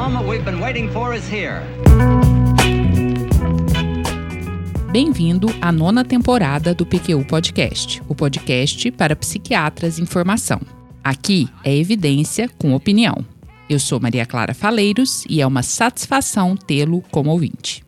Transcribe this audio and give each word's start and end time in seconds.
moment 0.00 0.26
we've 0.26 0.44
been 0.44 0.60
waiting 0.60 0.90
for 0.90 1.14
is 1.14 1.28
here. 1.30 1.60
Bem-vindo 4.90 5.48
à 5.60 5.70
nona 5.70 6.02
temporada 6.04 6.74
do 6.74 6.86
PQU 6.86 7.24
Podcast, 7.26 8.02
o 8.08 8.14
podcast 8.14 8.90
para 8.92 9.14
psiquiatras 9.14 9.98
em 9.98 10.06
formação. 10.06 10.58
Aqui 11.04 11.48
é 11.62 11.76
evidência 11.76 12.48
com 12.48 12.74
opinião. 12.74 13.24
Eu 13.68 13.78
sou 13.78 14.00
Maria 14.00 14.24
Clara 14.24 14.54
Faleiros 14.54 15.24
e 15.28 15.40
é 15.40 15.46
uma 15.46 15.62
satisfação 15.62 16.56
tê-lo 16.56 17.02
como 17.10 17.30
ouvinte. 17.30 17.84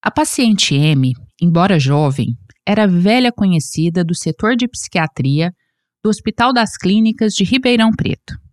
A 0.00 0.12
paciente 0.12 0.76
M, 0.76 1.12
embora 1.42 1.78
jovem, 1.78 2.28
era 2.64 2.86
velha 2.86 3.32
conhecida 3.32 4.04
do 4.04 4.14
setor 4.14 4.54
de 4.54 4.68
psiquiatria 4.68 5.52
do 6.04 6.08
Hospital 6.08 6.52
das 6.52 6.76
Clínicas 6.76 7.32
de 7.34 7.42
Ribeirão 7.42 7.90
Preto. 7.90 8.47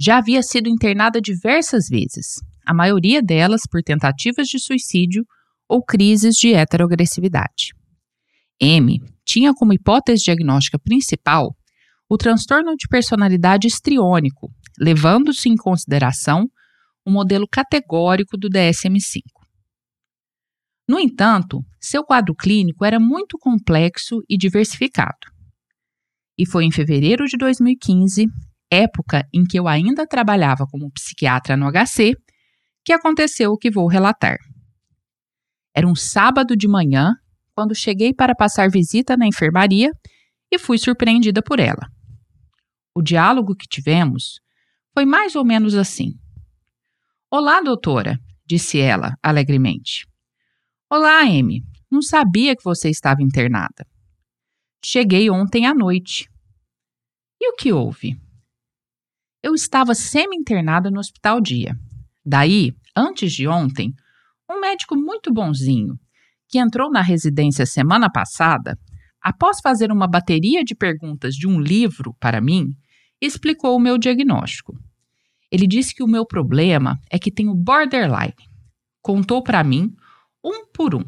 Já 0.00 0.16
havia 0.16 0.42
sido 0.42 0.68
internada 0.68 1.20
diversas 1.20 1.88
vezes, 1.88 2.40
a 2.64 2.72
maioria 2.72 3.20
delas 3.20 3.62
por 3.70 3.82
tentativas 3.82 4.48
de 4.48 4.58
suicídio 4.58 5.26
ou 5.68 5.84
crises 5.84 6.36
de 6.36 6.54
heteroagressividade. 6.54 7.74
M 8.58 8.98
tinha 9.24 9.52
como 9.52 9.74
hipótese 9.74 10.24
diagnóstica 10.24 10.78
principal 10.78 11.54
o 12.08 12.16
transtorno 12.16 12.74
de 12.76 12.88
personalidade 12.88 13.68
estriônico, 13.68 14.50
levando-se 14.78 15.48
em 15.48 15.54
consideração 15.54 16.46
o 17.04 17.10
modelo 17.10 17.46
categórico 17.46 18.36
do 18.36 18.48
DSM-5. 18.48 19.22
No 20.88 20.98
entanto, 20.98 21.60
seu 21.80 22.02
quadro 22.02 22.34
clínico 22.34 22.84
era 22.84 22.98
muito 22.98 23.38
complexo 23.38 24.22
e 24.28 24.36
diversificado. 24.36 25.30
E 26.36 26.46
foi 26.46 26.64
em 26.64 26.72
fevereiro 26.72 27.26
de 27.26 27.36
2015, 27.36 28.26
época 28.70 29.26
em 29.32 29.44
que 29.44 29.58
eu 29.58 29.66
ainda 29.66 30.06
trabalhava 30.06 30.66
como 30.66 30.90
psiquiatra 30.92 31.56
no 31.56 31.70
HC, 31.70 32.14
que 32.84 32.92
aconteceu 32.92 33.52
o 33.52 33.58
que 33.58 33.70
vou 33.70 33.86
relatar. 33.86 34.38
Era 35.74 35.86
um 35.86 35.94
sábado 35.94 36.56
de 36.56 36.68
manhã, 36.68 37.14
quando 37.54 37.74
cheguei 37.74 38.14
para 38.14 38.34
passar 38.34 38.70
visita 38.70 39.16
na 39.16 39.26
enfermaria 39.26 39.90
e 40.50 40.58
fui 40.58 40.78
surpreendida 40.78 41.42
por 41.42 41.60
ela. 41.60 41.88
O 42.94 43.02
diálogo 43.02 43.54
que 43.54 43.68
tivemos 43.68 44.40
foi 44.94 45.04
mais 45.04 45.36
ou 45.36 45.44
menos 45.44 45.74
assim: 45.74 46.14
Olá, 47.30 47.60
doutora, 47.60 48.18
disse 48.46 48.78
ela 48.80 49.14
alegremente. 49.22 50.06
Olá, 50.90 51.20
Amy. 51.20 51.62
Não 51.90 52.02
sabia 52.02 52.56
que 52.56 52.64
você 52.64 52.88
estava 52.88 53.22
internada. 53.22 53.86
Cheguei 54.84 55.28
ontem 55.28 55.66
à 55.66 55.74
noite. 55.74 56.28
E 57.40 57.50
o 57.50 57.56
que 57.56 57.72
houve? 57.72 58.20
Eu 59.42 59.54
estava 59.54 59.94
semi-internada 59.94 60.90
no 60.90 61.00
hospital 61.00 61.40
dia. 61.40 61.74
Daí, 62.24 62.74
antes 62.94 63.32
de 63.32 63.48
ontem, 63.48 63.94
um 64.50 64.60
médico 64.60 64.94
muito 64.94 65.32
bonzinho, 65.32 65.98
que 66.46 66.58
entrou 66.58 66.90
na 66.90 67.00
residência 67.00 67.64
semana 67.64 68.10
passada, 68.10 68.78
após 69.22 69.60
fazer 69.62 69.90
uma 69.90 70.06
bateria 70.06 70.62
de 70.62 70.74
perguntas 70.74 71.34
de 71.34 71.48
um 71.48 71.58
livro 71.58 72.14
para 72.20 72.38
mim, 72.40 72.66
explicou 73.18 73.74
o 73.74 73.80
meu 73.80 73.96
diagnóstico. 73.96 74.78
Ele 75.50 75.66
disse 75.66 75.94
que 75.94 76.02
o 76.02 76.08
meu 76.08 76.26
problema 76.26 76.98
é 77.10 77.18
que 77.18 77.32
tenho 77.32 77.54
borderline. 77.54 78.34
Contou 79.00 79.42
para 79.42 79.64
mim 79.64 79.90
um 80.44 80.66
por 80.66 80.94
um, 80.94 81.04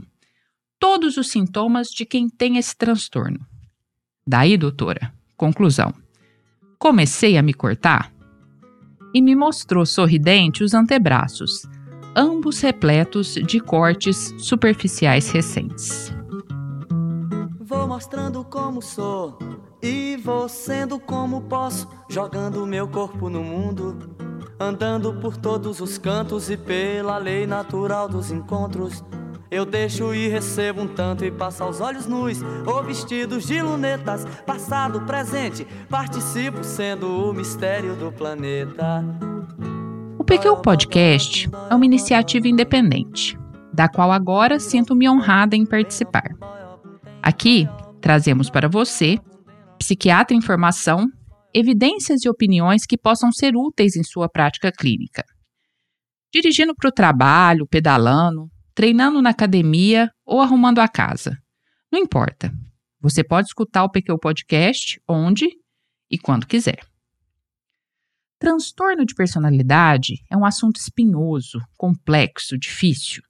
todos 0.78 1.18
os 1.18 1.30
sintomas 1.30 1.88
de 1.88 2.06
quem 2.06 2.28
tem 2.30 2.56
esse 2.56 2.74
transtorno. 2.76 3.46
Daí, 4.26 4.56
doutora, 4.56 5.12
conclusão. 5.36 5.92
Comecei 6.78 7.36
a 7.36 7.42
me 7.42 7.52
cortar 7.52 8.11
e 9.14 9.20
me 9.20 9.34
mostrou 9.34 9.84
sorridente 9.84 10.64
os 10.64 10.74
antebraços, 10.74 11.62
ambos 12.16 12.60
repletos 12.60 13.34
de 13.34 13.60
cortes 13.60 14.34
superficiais 14.38 15.30
recentes. 15.30 16.12
Vou 17.60 17.86
mostrando 17.86 18.44
como 18.44 18.82
sou 18.82 19.38
e 19.82 20.16
vou 20.16 20.48
sendo 20.48 20.98
como 20.98 21.42
posso, 21.42 21.88
jogando 22.08 22.66
meu 22.66 22.86
corpo 22.86 23.28
no 23.28 23.42
mundo, 23.42 23.98
andando 24.60 25.14
por 25.14 25.36
todos 25.36 25.80
os 25.80 25.98
cantos 25.98 26.50
e 26.50 26.56
pela 26.56 27.18
lei 27.18 27.46
natural 27.46 28.08
dos 28.08 28.30
encontros. 28.30 29.02
Eu 29.52 29.66
deixo 29.66 30.14
e 30.14 30.28
recebo 30.28 30.80
um 30.80 30.88
tanto 30.88 31.26
e 31.26 31.30
passo 31.30 31.62
aos 31.62 31.78
olhos 31.78 32.06
nus 32.06 32.38
ou 32.66 32.82
vestidos 32.82 33.46
de 33.46 33.60
lunetas. 33.60 34.24
Passado, 34.46 35.02
presente, 35.02 35.66
participo 35.90 36.64
sendo 36.64 37.28
o 37.28 37.34
mistério 37.34 37.94
do 37.94 38.10
planeta. 38.10 39.04
O 40.18 40.24
PQ 40.24 40.62
Podcast 40.62 41.50
é 41.68 41.74
uma 41.74 41.84
iniciativa 41.84 42.48
independente, 42.48 43.38
da 43.74 43.90
qual 43.90 44.10
agora 44.10 44.58
sinto-me 44.58 45.06
honrada 45.06 45.54
em 45.54 45.66
participar. 45.66 46.30
Aqui 47.22 47.68
trazemos 48.00 48.48
para 48.48 48.70
você, 48.70 49.18
psiquiatra 49.78 50.34
em 50.34 50.40
formação, 50.40 51.06
evidências 51.52 52.24
e 52.24 52.28
opiniões 52.30 52.86
que 52.86 52.96
possam 52.96 53.30
ser 53.30 53.54
úteis 53.54 53.96
em 53.96 54.02
sua 54.02 54.30
prática 54.30 54.72
clínica. 54.72 55.22
Dirigindo 56.32 56.74
para 56.74 56.88
o 56.88 56.92
trabalho, 56.92 57.66
pedalando, 57.66 58.48
treinando 58.74 59.20
na 59.20 59.30
academia 59.30 60.10
ou 60.24 60.40
arrumando 60.40 60.80
a 60.80 60.88
casa. 60.88 61.38
Não 61.90 61.98
importa. 61.98 62.52
Você 63.00 63.22
pode 63.22 63.48
escutar 63.48 63.84
o 63.84 63.90
PQ 63.90 64.18
Podcast 64.18 65.00
onde 65.08 65.48
e 66.10 66.18
quando 66.18 66.46
quiser. 66.46 66.78
Transtorno 68.38 69.06
de 69.06 69.14
personalidade 69.14 70.14
é 70.30 70.36
um 70.36 70.44
assunto 70.44 70.76
espinhoso, 70.76 71.60
complexo, 71.76 72.58
difícil. 72.58 73.22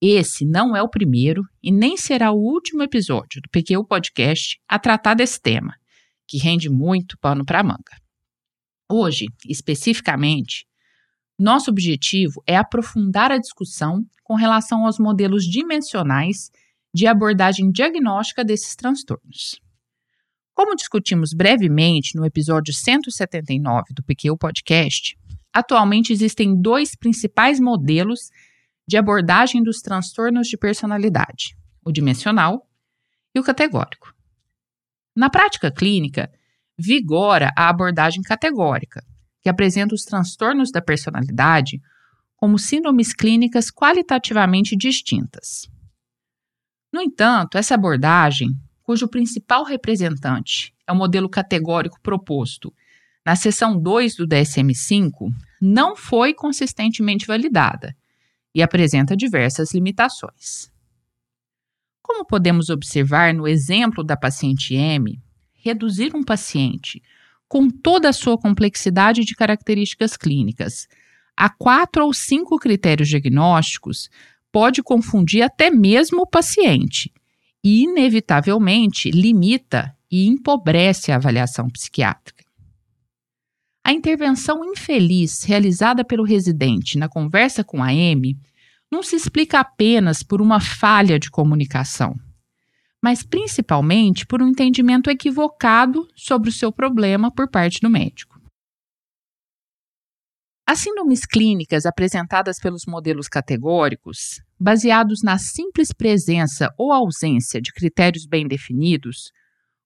Esse 0.00 0.44
não 0.44 0.76
é 0.76 0.82
o 0.82 0.88
primeiro 0.88 1.42
e 1.60 1.72
nem 1.72 1.96
será 1.96 2.30
o 2.30 2.38
último 2.38 2.82
episódio 2.82 3.40
do 3.42 3.48
PQ 3.50 3.84
Podcast 3.84 4.60
a 4.68 4.78
tratar 4.78 5.14
desse 5.14 5.40
tema, 5.40 5.74
que 6.24 6.38
rende 6.38 6.70
muito 6.70 7.18
pano 7.18 7.44
para 7.44 7.64
manga. 7.64 7.96
Hoje, 8.88 9.26
especificamente, 9.44 10.67
nosso 11.38 11.70
objetivo 11.70 12.42
é 12.46 12.56
aprofundar 12.56 13.30
a 13.30 13.38
discussão 13.38 14.04
com 14.24 14.34
relação 14.34 14.84
aos 14.84 14.98
modelos 14.98 15.44
dimensionais 15.44 16.50
de 16.92 17.06
abordagem 17.06 17.70
diagnóstica 17.70 18.44
desses 18.44 18.74
transtornos. 18.74 19.60
Como 20.52 20.74
discutimos 20.74 21.32
brevemente 21.32 22.16
no 22.16 22.26
episódio 22.26 22.74
179 22.74 23.94
do 23.94 24.02
PQ 24.02 24.36
Podcast, 24.36 25.16
atualmente 25.52 26.12
existem 26.12 26.60
dois 26.60 26.96
principais 26.96 27.60
modelos 27.60 28.30
de 28.84 28.96
abordagem 28.96 29.62
dos 29.62 29.80
transtornos 29.80 30.48
de 30.48 30.56
personalidade: 30.56 31.56
o 31.84 31.92
dimensional 31.92 32.68
e 33.32 33.38
o 33.38 33.44
categórico. 33.44 34.12
Na 35.14 35.30
prática 35.30 35.70
clínica, 35.70 36.28
vigora 36.76 37.52
a 37.56 37.68
abordagem 37.68 38.22
categórica, 38.22 39.04
que 39.40 39.48
apresenta 39.48 39.94
os 39.94 40.04
transtornos 40.04 40.70
da 40.70 40.80
personalidade 40.80 41.80
como 42.36 42.58
síndromes 42.58 43.12
clínicas 43.12 43.70
qualitativamente 43.70 44.76
distintas. 44.76 45.68
No 46.92 47.02
entanto, 47.02 47.58
essa 47.58 47.74
abordagem, 47.74 48.50
cujo 48.82 49.08
principal 49.08 49.64
representante 49.64 50.74
é 50.86 50.92
o 50.92 50.96
modelo 50.96 51.28
categórico 51.28 52.00
proposto 52.00 52.72
na 53.26 53.36
seção 53.36 53.78
2 53.78 54.16
do 54.16 54.26
DSM-5, 54.26 55.30
não 55.60 55.94
foi 55.94 56.32
consistentemente 56.32 57.26
validada 57.26 57.94
e 58.54 58.62
apresenta 58.62 59.16
diversas 59.16 59.74
limitações. 59.74 60.72
Como 62.00 62.24
podemos 62.24 62.70
observar 62.70 63.34
no 63.34 63.46
exemplo 63.46 64.02
da 64.02 64.16
paciente 64.16 64.74
M, 64.74 65.20
reduzir 65.52 66.16
um 66.16 66.24
paciente 66.24 67.02
com 67.48 67.70
toda 67.70 68.10
a 68.10 68.12
sua 68.12 68.36
complexidade 68.36 69.24
de 69.24 69.34
características 69.34 70.16
clínicas. 70.16 70.86
Há 71.36 71.48
quatro 71.48 72.04
ou 72.04 72.12
cinco 72.12 72.58
critérios 72.58 73.08
diagnósticos 73.08 74.10
pode 74.52 74.82
confundir 74.82 75.42
até 75.42 75.70
mesmo 75.70 76.22
o 76.22 76.26
paciente 76.26 77.12
e, 77.64 77.84
inevitavelmente, 77.84 79.10
limita 79.10 79.96
e 80.10 80.26
empobrece 80.26 81.10
a 81.10 81.16
avaliação 81.16 81.68
psiquiátrica. 81.68 82.44
A 83.84 83.92
intervenção 83.92 84.64
infeliz 84.64 85.44
realizada 85.44 86.04
pelo 86.04 86.24
residente 86.24 86.98
na 86.98 87.08
conversa 87.08 87.64
com 87.64 87.82
a 87.82 87.94
M 87.94 88.36
não 88.90 89.02
se 89.02 89.16
explica 89.16 89.60
apenas 89.60 90.22
por 90.22 90.42
uma 90.42 90.60
falha 90.60 91.18
de 91.18 91.30
comunicação 91.30 92.18
mas 93.02 93.22
principalmente 93.22 94.26
por 94.26 94.42
um 94.42 94.48
entendimento 94.48 95.10
equivocado 95.10 96.08
sobre 96.14 96.48
o 96.48 96.52
seu 96.52 96.72
problema 96.72 97.32
por 97.32 97.48
parte 97.50 97.80
do 97.80 97.88
médico. 97.88 98.38
As 100.66 100.80
síndromes 100.80 101.24
clínicas 101.24 101.86
apresentadas 101.86 102.58
pelos 102.58 102.84
modelos 102.86 103.26
categóricos, 103.26 104.42
baseados 104.60 105.22
na 105.22 105.38
simples 105.38 105.92
presença 105.94 106.70
ou 106.76 106.92
ausência 106.92 107.58
de 107.58 107.72
critérios 107.72 108.26
bem 108.26 108.46
definidos, 108.46 109.32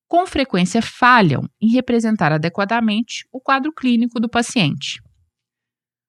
com 0.09 0.27
frequência 0.27 0.83
falham 0.83 1.49
em 1.61 1.69
representar 1.69 2.33
adequadamente 2.33 3.25
o 3.31 3.41
quadro 3.41 3.73
clínico 3.73 4.19
do 4.19 4.29
paciente. 4.29 5.01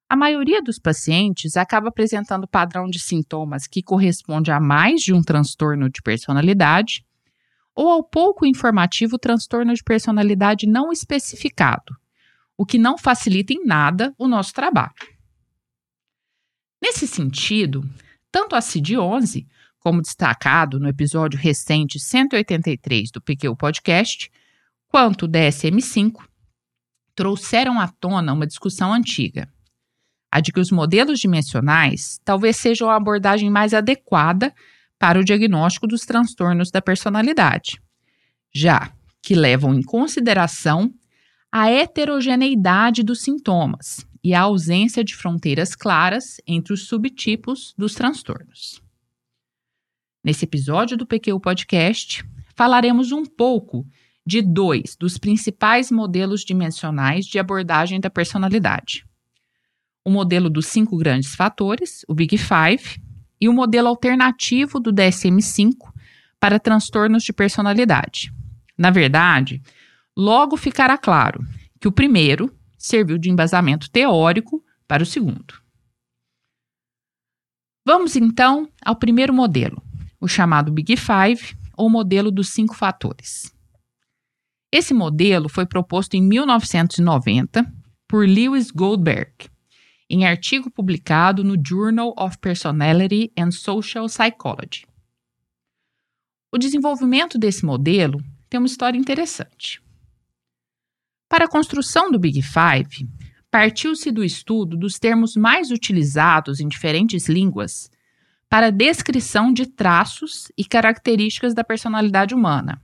A 0.09 0.15
maioria 0.15 0.61
dos 0.61 0.77
pacientes 0.77 1.57
acaba 1.57 1.89
apresentando 1.89 2.47
padrão 2.47 2.87
de 2.87 2.99
sintomas 2.99 3.65
que 3.65 3.81
corresponde 3.81 4.51
a 4.51 4.59
mais 4.59 5.01
de 5.01 5.13
um 5.13 5.21
transtorno 5.21 5.89
de 5.89 6.01
personalidade 6.01 7.05
ou 7.75 7.89
ao 7.89 8.03
pouco 8.03 8.45
informativo 8.45 9.17
transtorno 9.17 9.73
de 9.73 9.83
personalidade 9.83 10.67
não 10.67 10.91
especificado, 10.91 11.95
o 12.57 12.65
que 12.65 12.77
não 12.77 12.97
facilita 12.97 13.53
em 13.53 13.65
nada 13.65 14.13
o 14.17 14.27
nosso 14.27 14.53
trabalho. 14.53 14.93
Nesse 16.81 17.07
sentido, 17.07 17.87
tanto 18.31 18.55
a 18.55 18.59
CID-11, 18.59 19.47
como 19.79 20.01
destacado 20.01 20.79
no 20.79 20.87
episódio 20.87 21.39
recente 21.39 21.99
183 21.99 23.11
do 23.11 23.21
PQ 23.21 23.55
Podcast, 23.55 24.31
quanto 24.87 25.25
o 25.25 25.27
DSM-5, 25.27 26.23
trouxeram 27.15 27.79
à 27.79 27.87
tona 27.87 28.33
uma 28.33 28.47
discussão 28.47 28.93
antiga, 28.93 29.52
a 30.33 30.39
de 30.39 30.51
que 30.51 30.59
os 30.59 30.71
modelos 30.71 31.19
dimensionais 31.19 32.19
talvez 32.25 32.57
sejam 32.57 32.89
a 32.89 32.95
abordagem 32.95 33.51
mais 33.51 33.71
adequada 33.71 34.51
para 34.97 35.19
o 35.19 35.23
diagnóstico 35.23 35.85
dos 35.85 36.07
transtornos 36.07 36.71
da 36.71 36.81
personalidade, 36.81 37.79
já 38.51 38.91
que 39.21 39.35
levam 39.35 39.75
em 39.75 39.83
consideração 39.83 40.91
a 41.51 41.69
heterogeneidade 41.69 43.03
dos 43.03 43.21
sintomas 43.21 44.03
e 44.23 44.33
a 44.33 44.41
ausência 44.41 45.03
de 45.03 45.15
fronteiras 45.15 45.75
claras 45.75 46.41
entre 46.47 46.73
os 46.73 46.87
subtipos 46.87 47.75
dos 47.77 47.93
transtornos. 47.93 48.81
Nesse 50.23 50.45
episódio 50.45 50.97
do 50.97 51.05
PQ 51.05 51.39
Podcast, 51.41 52.25
falaremos 52.55 53.11
um 53.11 53.23
pouco 53.23 53.85
de 54.25 54.41
dois 54.41 54.95
dos 54.95 55.19
principais 55.19 55.91
modelos 55.91 56.41
dimensionais 56.41 57.25
de 57.25 57.37
abordagem 57.37 57.99
da 57.99 58.09
personalidade. 58.09 59.05
O 60.05 60.09
modelo 60.09 60.49
dos 60.49 60.67
cinco 60.67 60.97
grandes 60.97 61.35
fatores, 61.35 62.03
o 62.07 62.13
Big 62.13 62.37
Five, 62.37 63.01
e 63.39 63.47
o 63.47 63.53
modelo 63.53 63.87
alternativo 63.87 64.79
do 64.79 64.91
DSM-5 64.91 65.91
para 66.39 66.59
transtornos 66.59 67.23
de 67.23 67.33
personalidade. 67.33 68.33
Na 68.77 68.89
verdade, 68.89 69.61
logo 70.15 70.57
ficará 70.57 70.97
claro 70.97 71.45
que 71.79 71.87
o 71.87 71.91
primeiro 71.91 72.53
serviu 72.77 73.17
de 73.17 73.29
embasamento 73.29 73.89
teórico 73.89 74.63
para 74.87 75.03
o 75.03 75.05
segundo. 75.05 75.61
Vamos 77.85 78.15
então 78.15 78.69
ao 78.81 78.95
primeiro 78.95 79.33
modelo, 79.33 79.81
o 80.19 80.27
chamado 80.27 80.71
Big 80.71 80.95
Five, 80.95 81.57
ou 81.75 81.89
modelo 81.89 82.31
dos 82.31 82.49
cinco 82.49 82.75
fatores. 82.75 83.53
Esse 84.71 84.93
modelo 84.93 85.49
foi 85.49 85.65
proposto 85.65 86.15
em 86.15 86.21
1990 86.21 87.65
por 88.07 88.27
Lewis 88.27 88.71
Goldberg 88.71 89.49
em 90.13 90.27
artigo 90.27 90.69
publicado 90.69 91.43
no 91.43 91.55
Journal 91.59 92.13
of 92.15 92.37
Personality 92.37 93.31
and 93.35 93.49
Social 93.49 94.05
Psychology. 94.07 94.85
O 96.51 96.57
desenvolvimento 96.59 97.35
desse 97.39 97.65
modelo 97.65 98.23
tem 98.47 98.59
uma 98.59 98.67
história 98.67 98.95
interessante. 98.95 99.81
Para 101.27 101.45
a 101.45 101.49
construção 101.49 102.11
do 102.11 102.19
Big 102.19 102.43
Five, 102.43 103.09
partiu-se 103.49 104.11
do 104.11 104.23
estudo 104.23 104.77
dos 104.77 104.99
termos 104.99 105.35
mais 105.35 105.71
utilizados 105.71 106.59
em 106.59 106.67
diferentes 106.67 107.27
línguas 107.27 107.89
para 108.47 108.71
descrição 108.71 109.51
de 109.51 109.65
traços 109.65 110.51
e 110.55 110.63
características 110.63 111.55
da 111.55 111.63
personalidade 111.63 112.35
humana. 112.35 112.79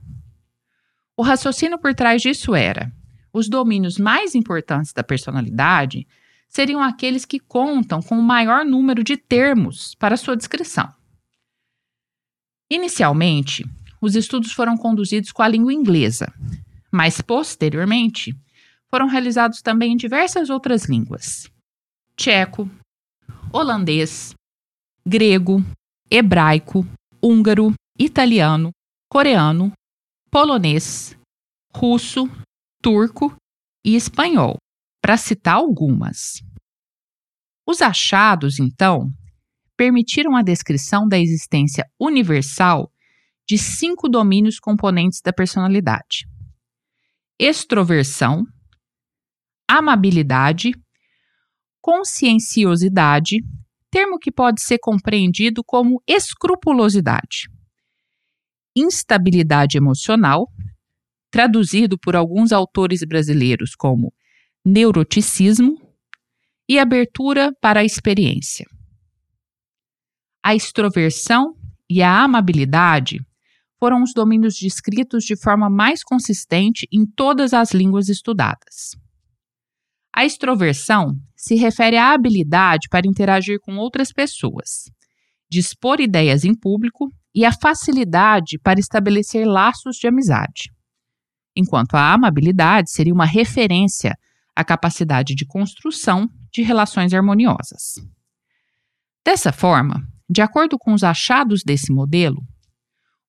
O 1.16 1.22
raciocínio 1.22 1.78
por 1.78 1.94
trás 1.94 2.22
disso 2.22 2.56
era: 2.56 2.92
os 3.32 3.48
domínios 3.48 3.98
mais 3.98 4.34
importantes 4.34 4.92
da 4.92 5.04
personalidade 5.04 6.08
seriam 6.50 6.82
aqueles 6.82 7.24
que 7.24 7.38
contam 7.38 8.02
com 8.02 8.18
o 8.18 8.22
maior 8.22 8.64
número 8.64 9.04
de 9.04 9.16
termos 9.16 9.94
para 9.94 10.16
sua 10.16 10.36
descrição. 10.36 10.92
Inicialmente, 12.68 13.64
os 14.00 14.16
estudos 14.16 14.52
foram 14.52 14.76
conduzidos 14.76 15.30
com 15.30 15.42
a 15.42 15.48
língua 15.48 15.72
inglesa, 15.72 16.32
mas 16.90 17.20
posteriormente 17.20 18.36
foram 18.88 19.06
realizados 19.06 19.62
também 19.62 19.92
em 19.92 19.96
diversas 19.96 20.50
outras 20.50 20.84
línguas: 20.86 21.48
tcheco, 22.16 22.68
holandês, 23.52 24.34
grego, 25.06 25.62
hebraico, 26.10 26.84
húngaro, 27.22 27.72
italiano, 27.98 28.70
coreano, 29.08 29.72
polonês, 30.30 31.16
russo, 31.74 32.28
turco 32.82 33.36
e 33.84 33.94
espanhol, 33.94 34.56
para 35.00 35.16
citar 35.16 35.54
algumas. 35.54 36.42
Os 37.66 37.80
achados, 37.80 38.58
então, 38.58 39.10
permitiram 39.76 40.36
a 40.36 40.42
descrição 40.42 41.08
da 41.08 41.18
existência 41.18 41.84
universal 41.98 42.92
de 43.48 43.56
cinco 43.56 44.08
domínios 44.08 44.58
componentes 44.58 45.20
da 45.20 45.32
personalidade: 45.32 46.26
extroversão, 47.38 48.44
amabilidade, 49.66 50.72
conscienciosidade, 51.80 53.38
termo 53.90 54.18
que 54.18 54.30
pode 54.30 54.60
ser 54.60 54.78
compreendido 54.78 55.64
como 55.64 56.02
escrupulosidade, 56.06 57.48
instabilidade 58.76 59.78
emocional, 59.78 60.48
traduzido 61.30 61.98
por 61.98 62.14
alguns 62.14 62.52
autores 62.52 63.02
brasileiros 63.04 63.74
como 63.74 64.12
neuroticismo 64.70 65.76
e 66.68 66.78
abertura 66.78 67.52
para 67.60 67.80
a 67.80 67.84
experiência. 67.84 68.64
A 70.42 70.54
extroversão 70.54 71.56
e 71.88 72.00
a 72.00 72.22
amabilidade 72.22 73.18
foram 73.80 74.02
os 74.02 74.12
domínios 74.14 74.54
descritos 74.54 75.24
de 75.24 75.36
forma 75.36 75.68
mais 75.68 76.04
consistente 76.04 76.86
em 76.92 77.04
todas 77.04 77.52
as 77.52 77.72
línguas 77.72 78.08
estudadas. 78.08 78.92
A 80.14 80.24
extroversão 80.24 81.16
se 81.34 81.56
refere 81.56 81.96
à 81.96 82.12
habilidade 82.12 82.88
para 82.88 83.08
interagir 83.08 83.58
com 83.60 83.76
outras 83.76 84.12
pessoas, 84.12 84.84
dispor 85.50 86.00
ideias 86.00 86.44
em 86.44 86.54
público 86.54 87.08
e 87.34 87.44
a 87.44 87.52
facilidade 87.52 88.56
para 88.58 88.78
estabelecer 88.78 89.46
laços 89.46 89.96
de 89.96 90.06
amizade. 90.06 90.70
Enquanto 91.56 91.94
a 91.94 92.12
amabilidade 92.12 92.92
seria 92.92 93.12
uma 93.12 93.26
referência 93.26 94.16
a 94.54 94.64
capacidade 94.64 95.34
de 95.34 95.46
construção 95.46 96.28
de 96.52 96.62
relações 96.62 97.12
harmoniosas. 97.12 97.94
Dessa 99.24 99.52
forma, 99.52 100.06
de 100.28 100.40
acordo 100.40 100.78
com 100.78 100.92
os 100.92 101.02
achados 101.02 101.62
desse 101.64 101.92
modelo, 101.92 102.42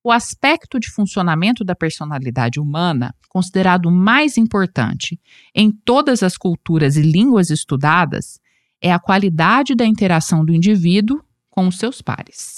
o 0.04 0.10
aspecto 0.10 0.80
de 0.80 0.90
funcionamento 0.90 1.64
da 1.64 1.76
personalidade 1.76 2.58
humana, 2.58 3.14
considerado 3.28 3.90
mais 3.90 4.36
importante 4.36 5.20
em 5.54 5.70
todas 5.70 6.22
as 6.22 6.36
culturas 6.36 6.96
e 6.96 7.02
línguas 7.02 7.50
estudadas, 7.50 8.40
é 8.80 8.92
a 8.92 8.98
qualidade 8.98 9.76
da 9.76 9.86
interação 9.86 10.44
do 10.44 10.52
indivíduo 10.52 11.22
com 11.48 11.68
os 11.68 11.78
seus 11.78 12.02
pares. 12.02 12.56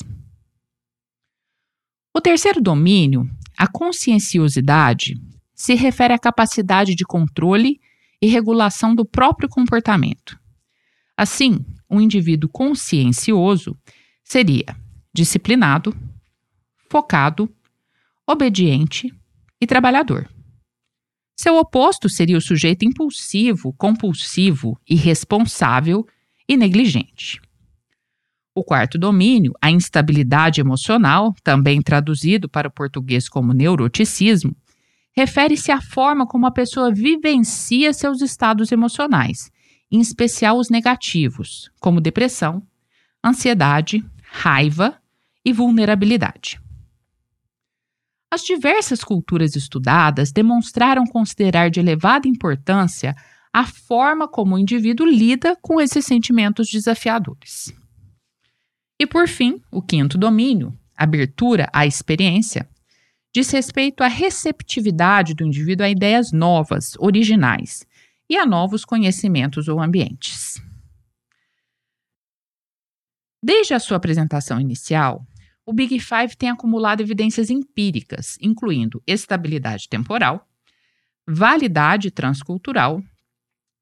O 2.17 2.21
terceiro 2.21 2.63
domínio, 2.63 3.29
a 3.59 3.67
conscienciosidade, 3.67 5.15
se 5.55 5.75
refere 5.75 6.15
à 6.15 6.19
capacidade 6.19 6.95
de 6.95 7.05
controle 7.05 7.79
e 8.25 8.27
regulação 8.27 8.95
do 8.95 9.05
próprio 9.05 9.51
comportamento. 9.51 10.41
Assim, 11.15 11.63
um 11.91 12.01
indivíduo 12.01 12.49
consciencioso 12.49 13.77
seria 14.23 14.75
disciplinado, 15.13 15.95
focado, 16.89 17.55
obediente 18.27 19.13
e 19.61 19.67
trabalhador. 19.67 20.27
Seu 21.37 21.59
oposto 21.59 22.09
seria 22.09 22.39
o 22.39 22.41
sujeito 22.41 22.87
impulsivo, 22.87 23.75
compulsivo, 23.75 24.81
irresponsável 24.89 26.07
e 26.49 26.57
negligente. 26.57 27.43
O 28.55 28.65
quarto 28.65 28.97
domínio, 28.97 29.53
a 29.61 29.71
instabilidade 29.71 30.63
emocional, 30.63 31.35
também 31.45 31.83
traduzido 31.83 32.49
para 32.49 32.69
o 32.69 32.73
português 32.73 33.29
como 33.29 33.53
neuroticismo, 33.53 34.57
refere-se 35.17 35.71
à 35.71 35.81
forma 35.81 36.27
como 36.27 36.47
a 36.47 36.51
pessoa 36.51 36.93
vivencia 36.93 37.93
seus 37.93 38.21
estados 38.21 38.73
emocionais, 38.73 39.51
em 39.91 40.01
especial 40.01 40.59
os 40.59 40.69
negativos, 40.69 41.71
como 41.81 42.01
depressão, 42.01 42.67
ansiedade, 43.25 44.05
raiva 44.23 45.01
e 45.45 45.53
vulnerabilidade. 45.53 46.61
As 48.31 48.43
diversas 48.43 49.05
culturas 49.05 49.55
estudadas 49.55 50.33
demonstraram 50.33 51.05
considerar 51.07 51.71
de 51.71 51.79
elevada 51.79 52.27
importância 52.27 53.15
a 53.53 53.65
forma 53.65 54.27
como 54.27 54.57
o 54.57 54.59
indivíduo 54.59 55.07
lida 55.07 55.57
com 55.63 55.81
esses 55.81 56.05
sentimentos 56.05 56.69
desafiadores. 56.69 57.73
E 58.99 59.07
por 59.07 59.29
fim, 59.29 59.63
o 59.71 59.81
quinto 59.81 60.19
domínio, 60.19 60.77
abertura 60.97 61.69
à 61.73 61.87
experiência, 61.87 62.69
diz 63.35 63.51
respeito 63.51 64.03
à 64.05 64.07
receptividade 64.07 65.35
do 65.35 65.45
indivíduo 65.45 65.85
a 65.85 65.91
ideias 65.91 66.31
novas, 66.31 66.95
originais 66.99 67.85
e 68.31 68.37
a 68.37 68.47
novos 68.47 68.85
conhecimentos 68.85 69.67
ou 69.67 69.81
ambientes. 69.81 70.63
Desde 73.43 73.75
a 73.75 73.81
sua 73.81 73.97
apresentação 73.97 74.61
inicial, 74.61 75.27
o 75.67 75.73
Big 75.73 75.99
Five 75.99 76.37
tem 76.37 76.49
acumulado 76.49 77.01
evidências 77.01 77.51
empíricas, 77.51 78.39
incluindo 78.41 79.03
estabilidade 79.07 79.89
temporal, 79.89 80.49
validade 81.27 82.11
transcultural 82.11 83.03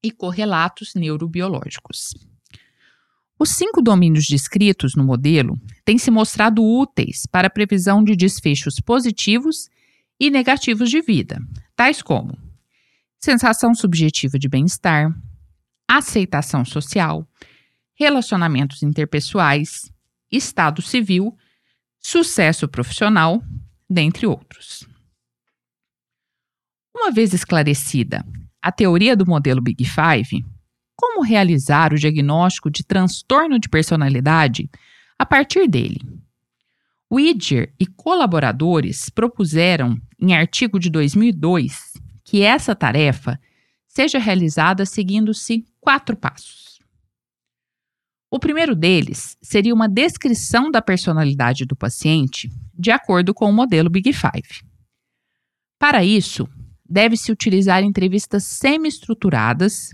e 0.03 0.11
correlatos 0.11 0.95
neurobiológicos. 0.95 2.32
Os 3.39 3.49
cinco 3.49 3.81
domínios 3.81 4.25
descritos 4.25 4.95
no 4.95 5.03
modelo 5.03 5.59
têm 5.83 5.97
se 5.97 6.11
mostrado 6.11 6.63
úteis 6.63 7.25
para 7.31 7.47
a 7.47 7.51
previsão 7.51 8.03
de 8.03 8.15
desfechos 8.15 8.75
positivos 8.79 9.69
e 10.19 10.29
negativos 10.29 10.89
de 10.89 11.01
vida, 11.01 11.39
tais 11.75 12.01
como 12.01 12.37
sensação 13.19 13.73
subjetiva 13.73 14.37
de 14.37 14.49
bem-estar, 14.49 15.09
aceitação 15.87 16.65
social, 16.65 17.25
relacionamentos 17.95 18.83
interpessoais, 18.83 19.91
estado 20.31 20.81
civil, 20.81 21.35
sucesso 21.99 22.67
profissional, 22.67 23.41
dentre 23.89 24.27
outros. 24.27 24.85
Uma 26.93 27.11
vez 27.11 27.33
esclarecida 27.33 28.25
a 28.61 28.71
teoria 28.71 29.15
do 29.15 29.25
modelo 29.25 29.61
Big 29.61 29.83
Five, 29.85 30.43
como 30.95 31.23
realizar 31.23 31.93
o 31.93 31.97
diagnóstico 31.97 32.69
de 32.69 32.83
transtorno 32.83 33.59
de 33.59 33.69
personalidade 33.69 34.69
a 35.17 35.25
partir 35.25 35.67
dele? 35.67 35.99
Widger 37.11 37.73
e 37.79 37.85
colaboradores 37.85 39.09
propuseram, 39.09 39.97
em 40.19 40.35
artigo 40.35 40.79
de 40.79 40.89
2002, 40.89 41.93
que 42.23 42.41
essa 42.41 42.75
tarefa 42.75 43.39
seja 43.87 44.17
realizada 44.17 44.85
seguindo-se 44.85 45.65
quatro 45.79 46.17
passos. 46.17 46.79
O 48.31 48.39
primeiro 48.39 48.75
deles 48.75 49.37
seria 49.43 49.75
uma 49.75 49.87
descrição 49.87 50.71
da 50.71 50.81
personalidade 50.81 51.65
do 51.65 51.75
paciente 51.75 52.49
de 52.73 52.89
acordo 52.89 53.31
com 53.31 53.47
o 53.47 53.53
modelo 53.53 53.91
Big 53.91 54.11
Five. 54.11 54.63
Para 55.77 56.03
isso, 56.03 56.49
deve-se 56.83 57.31
utilizar 57.31 57.83
entrevistas 57.83 58.43
semi-estruturadas, 58.45 59.89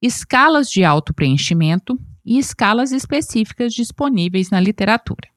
escalas 0.00 0.70
de 0.70 0.84
autopreenchimento 0.84 1.98
e 2.24 2.38
escalas 2.38 2.92
específicas 2.92 3.72
disponíveis 3.72 4.50
na 4.50 4.60
literatura. 4.60 5.28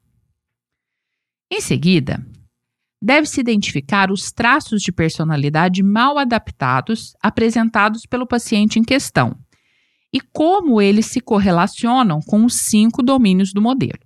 Em 1.50 1.60
seguida, 1.60 2.26
deve-se 3.02 3.40
identificar 3.40 4.12
os 4.12 4.32
traços 4.32 4.82
de 4.82 4.92
personalidade 4.92 5.82
mal 5.82 6.18
adaptados 6.18 7.16
apresentados 7.22 8.06
pelo 8.06 8.28
paciente 8.28 8.78
em 8.78 8.84
questão 8.84 9.36
e 10.14 10.20
como 10.20 10.82
eles 10.82 11.08
se 11.08 11.22
correlacionam 11.22 12.20
com 12.22 12.46
os 12.46 12.56
cinco 12.56 13.02
domínios 13.02 13.54
do 13.54 13.62
modelo. 13.62 14.00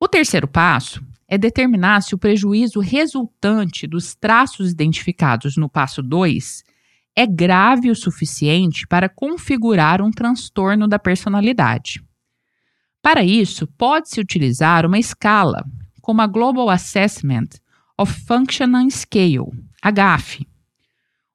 O 0.00 0.08
terceiro 0.08 0.48
passo 0.48 1.04
é 1.28 1.38
determinar 1.38 2.00
se 2.02 2.14
o 2.14 2.18
prejuízo 2.18 2.80
resultante 2.80 3.86
dos 3.86 4.14
traços 4.14 4.70
identificados 4.70 5.56
no 5.56 5.68
passo 5.68 6.02
2 6.02 6.64
é 7.14 7.26
grave 7.26 7.90
o 7.90 7.94
suficiente 7.94 8.86
para 8.86 9.08
configurar 9.08 10.00
um 10.00 10.10
transtorno 10.10 10.88
da 10.88 10.98
personalidade. 10.98 12.02
Para 13.02 13.24
isso, 13.24 13.66
pode-se 13.66 14.20
utilizar 14.20 14.86
uma 14.86 14.98
escala, 14.98 15.64
como 16.00 16.22
a 16.22 16.26
Global 16.26 16.70
Assessment 16.70 17.48
of 17.98 18.12
Functional 18.26 18.88
Scale, 18.90 19.50
GAF. 19.92 20.46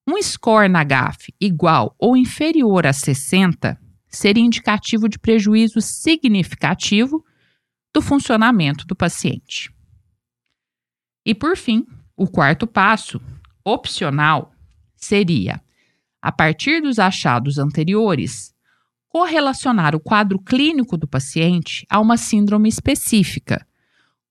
Um 0.08 0.22
score 0.22 0.70
na 0.70 0.84
GAF 0.84 1.34
igual 1.40 1.94
ou 2.00 2.16
inferior 2.16 2.88
a 2.88 2.94
60 2.94 3.78
seria 4.08 4.44
indicativo 4.44 5.10
de 5.10 5.20
prejuízo 5.20 5.82
significativo 5.82 7.24
do 7.94 8.02
funcionamento 8.02 8.86
do 8.88 8.96
paciente. 8.96 9.70
E 11.26 11.36
por 11.36 11.58
fim, 11.58 11.86
o 12.16 12.26
quarto 12.26 12.66
passo, 12.66 13.22
opcional, 13.64 14.54
seria, 14.96 15.62
a 16.22 16.32
partir 16.32 16.82
dos 16.82 17.00
achados 17.00 17.58
anteriores, 17.58 18.54
correlacionar 19.08 19.96
o 19.96 20.00
quadro 20.00 20.40
clínico 20.40 20.98
do 20.98 21.08
paciente 21.08 21.86
a 21.90 22.00
uma 22.00 22.18
síndrome 22.18 22.70
específica, 22.70 23.66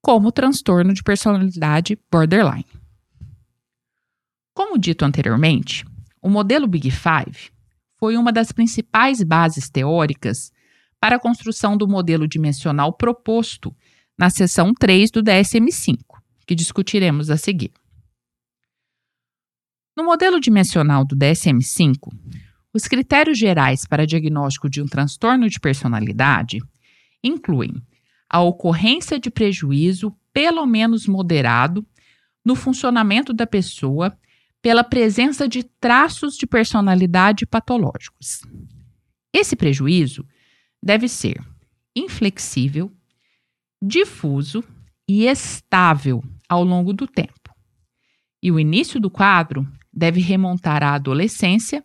como 0.01 0.31
transtorno 0.31 0.93
de 0.93 1.03
personalidade 1.03 1.99
borderline. 2.11 2.67
Como 4.55 4.79
dito 4.79 5.05
anteriormente, 5.05 5.85
o 6.23 6.29
modelo 6.29 6.67
Big 6.67 6.91
Five 6.91 7.51
foi 7.99 8.17
uma 8.17 8.33
das 8.33 8.53
principais 8.53 9.23
bases 9.23 9.69
teóricas 9.69 10.53
para 11.01 11.17
a 11.17 11.21
construção 11.21 11.77
do 11.77 11.89
modelo 11.89 12.27
dimensional 12.27 12.93
proposto 12.93 13.75
na 14.19 14.31
seção 14.31 14.73
3 14.73 15.11
do 15.11 15.23
DSM-5 15.23 15.99
que 16.47 16.55
discutiremos 16.55 17.29
a 17.29 17.37
seguir. 17.37 17.73
No 19.97 20.05
modelo 20.05 20.39
dimensional 20.39 21.07
do 21.07 21.17
DSM-5, 21.17 22.13
os 22.75 22.87
critérios 22.87 23.39
gerais 23.39 23.87
para 23.87 24.07
diagnóstico 24.07 24.69
de 24.69 24.83
um 24.83 24.87
transtorno 24.87 25.49
de 25.49 25.59
personalidade 25.59 26.59
incluem 27.25 27.73
a 28.29 28.43
ocorrência 28.43 29.19
de 29.19 29.31
prejuízo, 29.31 30.15
pelo 30.35 30.67
menos 30.67 31.07
moderado, 31.07 31.83
no 32.45 32.55
funcionamento 32.55 33.33
da 33.33 33.47
pessoa 33.47 34.15
pela 34.61 34.85
presença 34.85 35.49
de 35.49 35.63
traços 35.63 36.37
de 36.37 36.47
personalidade 36.47 37.47
patológicos. 37.47 38.43
Esse 39.33 39.57
prejuízo 39.57 40.27
deve 40.83 41.09
ser 41.09 41.43
inflexível, 41.97 42.93
difuso 43.81 44.63
e 45.09 45.25
estável 45.27 46.23
ao 46.47 46.63
longo 46.63 46.93
do 46.93 47.07
tempo. 47.07 47.33
E 48.43 48.53
o 48.53 48.61
início 48.61 49.01
do 49.01 49.11
quadro 49.11 49.67
deve 49.97 50.21
remontar 50.21 50.83
à 50.83 50.93
adolescência 50.93 51.83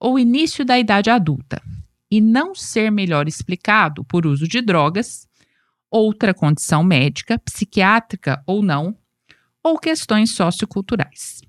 ou 0.00 0.18
início 0.18 0.64
da 0.64 0.78
idade 0.78 1.10
adulta 1.10 1.62
e 2.10 2.20
não 2.20 2.54
ser 2.54 2.90
melhor 2.90 3.28
explicado 3.28 4.02
por 4.04 4.26
uso 4.26 4.48
de 4.48 4.62
drogas, 4.62 5.28
outra 5.90 6.32
condição 6.32 6.82
médica, 6.82 7.38
psiquiátrica 7.38 8.42
ou 8.46 8.62
não, 8.62 8.96
ou 9.62 9.78
questões 9.78 10.34
socioculturais. 10.34 11.42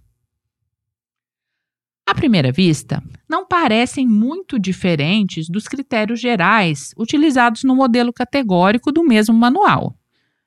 À 2.06 2.14
primeira 2.14 2.52
vista, 2.52 3.02
não 3.30 3.48
parecem 3.48 4.06
muito 4.06 4.60
diferentes 4.60 5.48
dos 5.48 5.68
critérios 5.70 6.20
gerais 6.20 6.94
utilizados 6.98 7.64
no 7.64 7.76
modelo 7.76 8.12
categórico 8.12 8.92
do 8.92 9.04
mesmo 9.04 9.34
manual, 9.34 9.98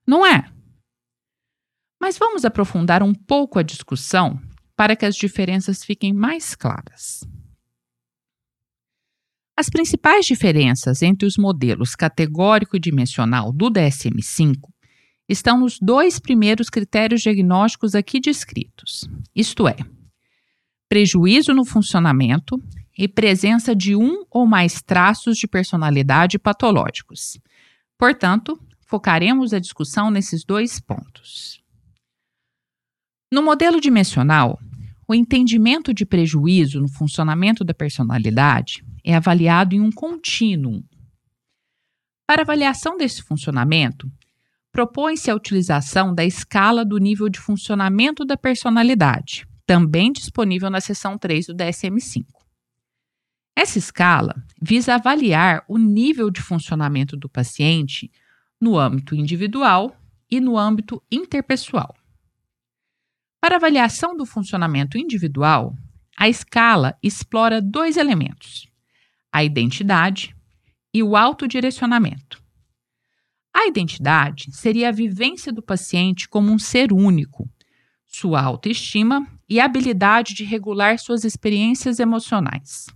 não 0.06 0.24
é? 0.24 0.50
Mas 1.98 2.18
vamos 2.18 2.44
aprofundar 2.44 3.02
um 3.02 3.14
pouco 3.14 3.58
a 3.58 3.62
discussão 3.62 4.38
para 4.76 4.94
que 4.94 5.06
as 5.06 5.16
diferenças 5.16 5.82
fiquem 5.82 6.12
mais 6.12 6.54
claras. 6.54 7.26
As 9.56 9.70
principais 9.70 10.26
diferenças 10.26 11.00
entre 11.00 11.26
os 11.26 11.38
modelos 11.38 11.94
categórico 11.94 12.76
e 12.76 12.80
dimensional 12.80 13.50
do 13.50 13.70
DSM-5 13.70 14.56
estão 15.26 15.58
nos 15.58 15.78
dois 15.80 16.18
primeiros 16.18 16.68
critérios 16.68 17.22
diagnósticos 17.22 17.94
aqui 17.94 18.20
descritos, 18.20 19.08
isto 19.34 19.66
é, 19.66 19.76
prejuízo 20.88 21.54
no 21.54 21.64
funcionamento 21.64 22.62
e 22.96 23.08
presença 23.08 23.74
de 23.74 23.96
um 23.96 24.24
ou 24.30 24.46
mais 24.46 24.82
traços 24.82 25.36
de 25.38 25.48
personalidade 25.48 26.38
patológicos. 26.38 27.38
Portanto, 27.98 28.60
focaremos 28.86 29.52
a 29.52 29.58
discussão 29.58 30.10
nesses 30.10 30.44
dois 30.44 30.78
pontos. 30.80 31.60
No 33.30 33.42
modelo 33.42 33.80
dimensional, 33.80 34.56
o 35.08 35.14
entendimento 35.14 35.92
de 35.92 36.06
prejuízo 36.06 36.80
no 36.80 36.88
funcionamento 36.88 37.64
da 37.64 37.74
personalidade 37.74 38.84
é 39.04 39.16
avaliado 39.16 39.74
em 39.74 39.80
um 39.80 39.90
contínuo. 39.90 40.84
Para 42.24 42.42
avaliação 42.42 42.96
desse 42.96 43.22
funcionamento, 43.22 44.08
propõe-se 44.70 45.28
a 45.28 45.34
utilização 45.34 46.14
da 46.14 46.24
escala 46.24 46.84
do 46.84 46.98
nível 46.98 47.28
de 47.28 47.40
funcionamento 47.40 48.24
da 48.24 48.36
personalidade, 48.36 49.44
também 49.66 50.12
disponível 50.12 50.70
na 50.70 50.80
seção 50.80 51.18
3 51.18 51.46
do 51.46 51.54
DSM-5. 51.54 52.26
Essa 53.56 53.78
escala 53.78 54.36
visa 54.62 54.94
avaliar 54.94 55.64
o 55.66 55.78
nível 55.78 56.30
de 56.30 56.40
funcionamento 56.40 57.16
do 57.16 57.28
paciente 57.28 58.08
no 58.60 58.78
âmbito 58.78 59.16
individual 59.16 59.96
e 60.30 60.40
no 60.40 60.56
âmbito 60.56 61.02
interpessoal. 61.10 61.92
Para 63.46 63.58
avaliação 63.58 64.16
do 64.16 64.26
funcionamento 64.26 64.98
individual, 64.98 65.72
a 66.18 66.28
escala 66.28 66.98
explora 67.00 67.62
dois 67.62 67.96
elementos: 67.96 68.66
a 69.32 69.44
identidade 69.44 70.34
e 70.92 71.00
o 71.00 71.14
autodirecionamento. 71.14 72.42
A 73.54 73.68
identidade 73.68 74.50
seria 74.50 74.88
a 74.88 74.92
vivência 74.92 75.52
do 75.52 75.62
paciente 75.62 76.28
como 76.28 76.50
um 76.50 76.58
ser 76.58 76.92
único, 76.92 77.48
sua 78.04 78.42
autoestima 78.42 79.24
e 79.48 79.60
habilidade 79.60 80.34
de 80.34 80.42
regular 80.42 80.98
suas 80.98 81.22
experiências 81.22 82.00
emocionais. 82.00 82.88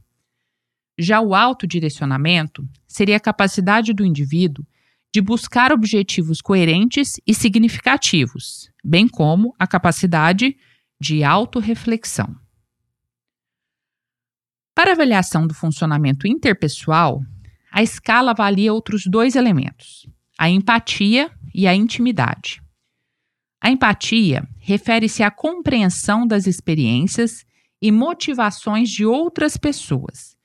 Já 0.99 1.21
o 1.21 1.33
autodirecionamento 1.33 2.69
seria 2.88 3.19
a 3.19 3.21
capacidade 3.21 3.92
do 3.92 4.04
indivíduo 4.04 4.66
de 5.12 5.21
buscar 5.21 5.73
objetivos 5.73 6.40
coerentes 6.40 7.21
e 7.26 7.35
significativos, 7.35 8.71
bem 8.85 9.09
como 9.09 9.55
a 9.59 9.67
capacidade 9.67 10.57
de 11.00 11.25
autorreflexão. 11.25 12.37
Para 14.75 14.93
avaliação 14.93 15.47
do 15.47 15.55
funcionamento 15.55 16.26
interpessoal, 16.26 17.23
a 17.73 17.83
escala 17.83 18.31
avalia 18.31 18.73
outros 18.73 19.05
dois 19.07 19.35
elementos: 19.35 20.09
a 20.38 20.49
empatia 20.49 21.31
e 21.52 21.67
a 21.67 21.75
intimidade. 21.75 22.62
A 23.61 23.71
empatia 23.71 24.49
refere-se 24.59 25.23
à 25.23 25.31
compreensão 25.31 26.26
das 26.26 26.47
experiências 26.47 27.45
e 27.83 27.90
motivações 27.90 28.88
de 28.88 29.05
outras 29.05 29.57
pessoas, 29.57 30.37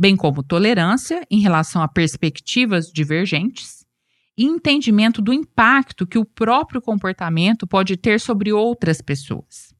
bem 0.00 0.16
como 0.16 0.42
tolerância 0.42 1.24
em 1.30 1.40
relação 1.40 1.82
a 1.82 1.86
perspectivas 1.86 2.90
divergentes 2.90 3.85
e 4.36 4.44
entendimento 4.44 5.22
do 5.22 5.32
impacto 5.32 6.06
que 6.06 6.18
o 6.18 6.24
próprio 6.24 6.80
comportamento 6.80 7.66
pode 7.66 7.96
ter 7.96 8.20
sobre 8.20 8.52
outras 8.52 9.00
pessoas. 9.00 9.74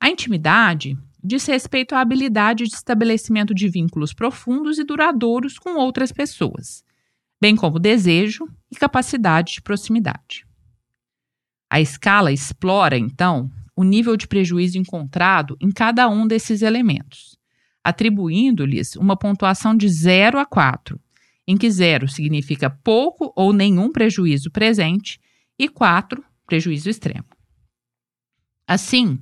A 0.00 0.08
intimidade 0.08 0.96
diz 1.22 1.44
respeito 1.46 1.94
à 1.94 2.00
habilidade 2.00 2.64
de 2.64 2.74
estabelecimento 2.74 3.54
de 3.54 3.68
vínculos 3.68 4.14
profundos 4.14 4.78
e 4.78 4.84
duradouros 4.84 5.58
com 5.58 5.76
outras 5.76 6.10
pessoas, 6.10 6.82
bem 7.40 7.54
como 7.54 7.78
desejo 7.78 8.48
e 8.70 8.76
capacidade 8.76 9.54
de 9.54 9.62
proximidade. 9.62 10.46
A 11.68 11.80
escala 11.80 12.32
explora, 12.32 12.96
então, 12.96 13.50
o 13.76 13.84
nível 13.84 14.16
de 14.16 14.26
prejuízo 14.26 14.78
encontrado 14.78 15.56
em 15.60 15.70
cada 15.70 16.08
um 16.08 16.26
desses 16.26 16.62
elementos, 16.62 17.38
atribuindo-lhes 17.84 18.96
uma 18.96 19.16
pontuação 19.16 19.76
de 19.76 19.88
0 19.88 20.38
a 20.38 20.46
4, 20.46 20.98
em 21.46 21.56
que 21.56 21.70
0 21.70 22.08
significa 22.08 22.70
pouco 22.70 23.32
ou 23.36 23.52
nenhum 23.52 23.90
prejuízo 23.90 24.50
presente 24.50 25.20
e 25.58 25.68
4, 25.68 26.24
prejuízo 26.46 26.88
extremo. 26.88 27.26
Assim, 28.66 29.18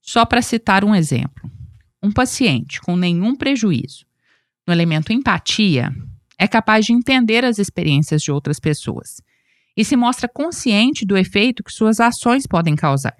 só 0.00 0.24
para 0.24 0.42
citar 0.42 0.84
um 0.84 0.94
exemplo, 0.94 1.50
um 2.02 2.10
paciente 2.10 2.80
com 2.80 2.96
nenhum 2.96 3.36
prejuízo 3.36 4.04
no 4.66 4.72
elemento 4.72 5.12
empatia 5.12 5.92
é 6.38 6.48
capaz 6.48 6.86
de 6.86 6.92
entender 6.92 7.44
as 7.44 7.58
experiências 7.58 8.22
de 8.22 8.32
outras 8.32 8.58
pessoas 8.58 9.20
e 9.76 9.84
se 9.84 9.96
mostra 9.96 10.28
consciente 10.28 11.04
do 11.04 11.16
efeito 11.16 11.62
que 11.62 11.72
suas 11.72 12.00
ações 12.00 12.46
podem 12.46 12.74
causar. 12.74 13.16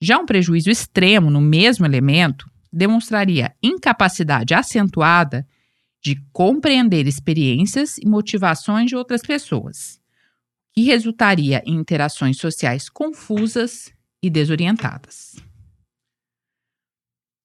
Já 0.00 0.18
um 0.18 0.26
prejuízo 0.26 0.70
extremo 0.70 1.30
no 1.30 1.40
mesmo 1.40 1.86
elemento 1.86 2.46
demonstraria 2.72 3.54
incapacidade 3.62 4.54
acentuada 4.54 5.46
de 6.04 6.16
compreender 6.34 7.06
experiências 7.06 7.96
e 7.96 8.06
motivações 8.06 8.90
de 8.90 8.94
outras 8.94 9.22
pessoas, 9.22 9.98
que 10.74 10.82
resultaria 10.82 11.62
em 11.64 11.76
interações 11.76 12.36
sociais 12.36 12.90
confusas 12.90 13.90
e 14.22 14.28
desorientadas. 14.28 15.36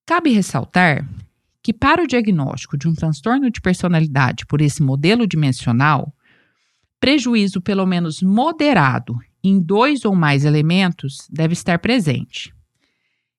Cabe 0.05 0.31
ressaltar 0.31 1.07
que, 1.63 1.71
para 1.71 2.03
o 2.03 2.07
diagnóstico 2.07 2.77
de 2.77 2.87
um 2.87 2.93
transtorno 2.93 3.49
de 3.49 3.61
personalidade 3.61 4.45
por 4.45 4.59
esse 4.59 4.83
modelo 4.83 5.25
dimensional, 5.25 6.13
prejuízo 6.99 7.61
pelo 7.61 7.85
menos 7.85 8.21
moderado 8.21 9.17
em 9.41 9.61
dois 9.61 10.03
ou 10.03 10.13
mais 10.13 10.43
elementos 10.43 11.27
deve 11.31 11.53
estar 11.53 11.79
presente. 11.79 12.53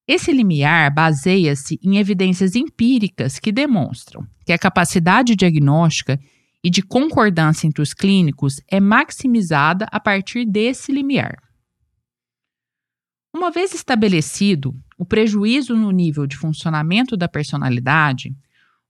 Esse 0.06 0.32
limiar 0.32 0.92
baseia-se 0.92 1.78
em 1.82 1.98
evidências 1.98 2.56
empíricas 2.56 3.38
que 3.38 3.52
demonstram 3.52 4.26
que 4.44 4.52
a 4.52 4.58
capacidade 4.58 5.36
diagnóstica 5.36 6.18
e 6.62 6.68
de 6.68 6.82
concordância 6.82 7.66
entre 7.66 7.82
os 7.82 7.94
clínicos 7.94 8.60
é 8.68 8.80
maximizada 8.80 9.86
a 9.90 10.00
partir 10.00 10.44
desse 10.44 10.92
limiar. 10.92 11.38
Uma 13.32 13.50
vez 13.50 13.72
estabelecido 13.72 14.74
o 14.98 15.06
prejuízo 15.06 15.76
no 15.76 15.90
nível 15.90 16.26
de 16.26 16.36
funcionamento 16.36 17.16
da 17.16 17.28
personalidade, 17.28 18.36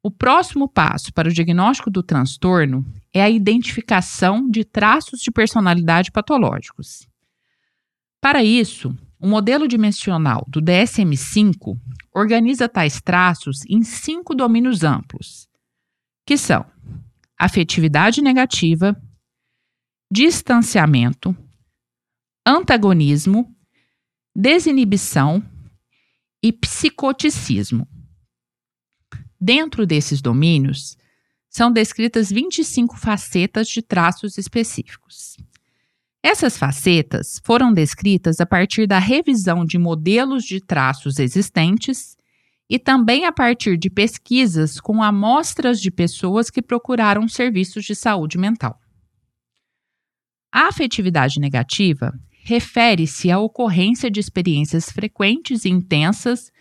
o 0.03 0.11
próximo 0.11 0.67
passo 0.67 1.13
para 1.13 1.29
o 1.29 1.33
diagnóstico 1.33 1.91
do 1.91 2.03
transtorno 2.03 2.85
é 3.13 3.23
a 3.23 3.29
identificação 3.29 4.49
de 4.49 4.65
traços 4.65 5.21
de 5.21 5.31
personalidade 5.31 6.11
patológicos. 6.11 7.07
Para 8.21 8.43
isso, 8.43 8.97
o 9.21 9.29
modelo 9.29 9.69
dimensional 9.69 10.47
do 10.49 10.63
DSM-5 10.63 11.79
organiza 12.15 12.69
tais 12.69 13.01
traços 13.01 13.65
em 13.69 13.83
cinco 13.83 14.35
domínios 14.35 14.83
amplos, 14.83 15.47
que 16.27 16.39
são 16.39 16.65
afetividade 17.39 18.23
negativa, 18.23 19.01
distanciamento, 20.11 21.37
antagonismo, 22.47 23.55
desinibição 24.35 25.43
e 26.43 26.51
psicoticismo. 26.51 27.87
Dentro 29.39 29.87
desses 29.87 30.23
domínios, 30.23 30.97
são 31.49 31.71
descritas 31.71 32.31
25 32.31 32.97
facetas 32.97 33.69
de 33.69 33.83
traços 33.83 34.39
específicos. 34.39 35.37
Essas 36.23 36.59
facetas 36.59 37.41
foram 37.43 37.73
descritas 37.73 38.41
a 38.41 38.47
partir 38.47 38.87
da 38.87 38.99
revisão 38.99 39.65
de 39.65 39.79
modelos 39.79 40.45
de 40.45 40.61
traços 40.61 41.19
existentes 41.19 42.17
e 42.69 42.79
também 42.79 43.25
a 43.25 43.33
partir 43.33 43.77
de 43.77 43.89
pesquisas 43.89 44.79
com 44.79 45.03
amostras 45.03 45.81
de 45.81 45.91
pessoas 45.91 46.51
que 46.51 46.61
procuraram 46.61 47.27
serviços 47.27 47.85
de 47.85 47.95
saúde 47.95 48.37
mental. 48.37 48.79
A 50.53 50.69
afetividade 50.69 51.41
negativa 51.41 52.13
refere-se 52.45 53.31
à 53.31 53.39
ocorrência 53.39 54.11
de 54.11 54.21
experiências 54.21 54.91
frequentes 54.91 55.65
e 55.65 55.71
intensas 55.71 56.53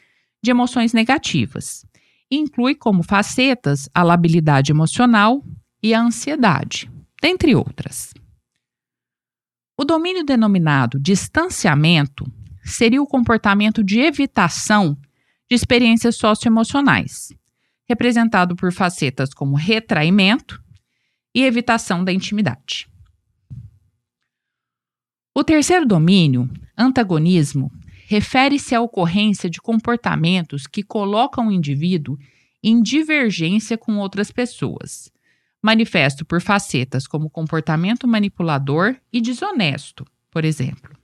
de 0.42 0.52
emoções 0.52 0.94
negativas. 0.94 1.86
Inclui 2.32 2.76
como 2.76 3.04
facetas 3.04 3.90
a 3.94 4.04
labilidade 4.04 4.72
emocional 4.72 5.44
e 5.82 5.94
a 5.94 6.02
ansiedade, 6.02 6.90
dentre 7.22 7.56
outras. 7.56 8.14
O 9.82 9.86
domínio 9.86 10.26
denominado 10.26 11.00
distanciamento 11.00 12.30
seria 12.66 13.02
o 13.02 13.08
comportamento 13.08 13.82
de 13.82 14.02
evitação 14.02 14.98
de 15.50 15.56
experiências 15.56 16.18
socioemocionais, 16.18 17.30
representado 17.88 18.58
por 18.58 18.74
facetas 18.74 19.34
como 19.34 19.56
retraimento 19.56 20.62
e 21.34 21.46
evitação 21.46 22.04
da 22.04 22.12
intimidade. 22.12 22.90
O 25.34 25.46
terceiro 25.46 25.86
domínio, 25.86 26.50
antagonismo, 26.78 27.72
refere-se 28.06 28.76
à 28.76 28.82
ocorrência 28.82 29.50
de 29.50 29.62
comportamentos 29.62 30.68
que 30.68 30.84
colocam 30.84 31.48
o 31.48 31.52
indivíduo 31.54 32.18
em 32.62 32.82
divergência 32.82 33.78
com 33.78 33.96
outras 33.96 34.30
pessoas, 34.30 35.10
manifesto 35.62 36.26
por 36.26 36.42
facetas 36.42 37.08
como 37.08 37.30
comportamento 37.30 38.08
manipulador 38.08 38.96
e 39.12 39.20
desonesto, 39.20 40.06
por 40.32 40.46
exemplo. 40.46 40.98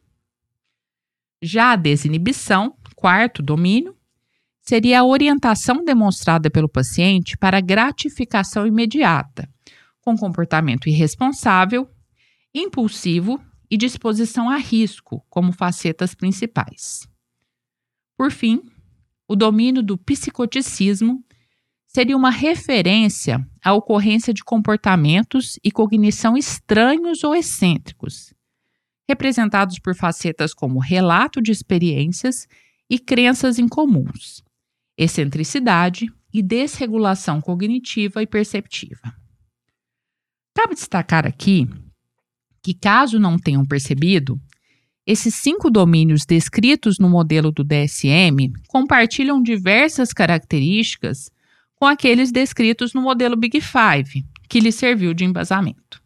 Já 1.42 1.74
a 1.74 1.76
desinibição, 1.76 2.76
quarto 2.96 3.44
domínio, 3.44 3.96
seria 4.62 5.02
a 5.02 5.06
orientação 5.06 5.84
demonstrada 5.84 6.50
pelo 6.50 6.68
paciente 6.68 7.38
para 7.38 7.62
gratificação 7.62 8.66
imediata, 8.66 9.48
com 10.02 10.18
comportamento 10.18 10.90
irresponsável, 10.90 11.90
impulsivo 12.54 13.40
e 13.70 13.78
disposição 13.78 14.50
a 14.50 14.58
risco 14.58 15.24
como 15.30 15.52
facetas 15.52 16.16
principais. 16.16 17.08
Por 18.18 18.32
fim, 18.32 18.62
o 19.28 19.36
domínio 19.36 19.84
do 19.84 19.98
psicoticismo 19.98 21.24
seria 21.96 22.18
uma 22.18 22.30
referência 22.30 23.48
à 23.64 23.72
ocorrência 23.72 24.34
de 24.34 24.44
comportamentos 24.44 25.58
e 25.64 25.72
cognição 25.72 26.36
estranhos 26.36 27.24
ou 27.24 27.34
excêntricos, 27.34 28.34
representados 29.08 29.80
por 29.80 29.96
facetas 29.96 30.54
como 30.54 30.78
relato 30.78 31.42
de 31.42 31.54
experiências 31.54 32.50
e 32.90 33.00
crenças 33.00 33.58
incomuns, 33.58 34.44
excentricidade 34.98 36.08
e 36.34 36.44
desregulação 36.44 37.40
cognitiva 37.40 38.22
e 38.22 38.28
perceptiva. 38.28 39.16
Cabe 40.54 40.74
destacar 40.74 41.26
aqui 41.26 41.66
que, 42.62 42.74
caso 42.74 43.18
não 43.18 43.40
tenham 43.40 43.66
percebido, 43.66 44.38
esses 45.08 45.34
cinco 45.34 45.72
domínios 45.72 46.26
descritos 46.26 47.00
no 47.00 47.10
modelo 47.10 47.54
do 47.54 47.64
DSM 47.64 48.52
compartilham 48.68 49.42
diversas 49.42 50.12
características 50.12 51.34
com 51.76 51.86
aqueles 51.86 52.32
descritos 52.32 52.94
no 52.94 53.02
modelo 53.02 53.36
Big 53.36 53.60
Five, 53.62 54.26
que 54.50 54.60
lhe 54.60 54.72
serviu 54.72 55.14
de 55.14 55.26
embasamento. 55.26 56.02